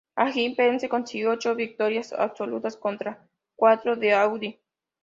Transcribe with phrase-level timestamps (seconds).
[0.15, 3.23] Así, Penske consiguió ocho victorias absolutas contra
[3.55, 4.59] cuatro de Audi.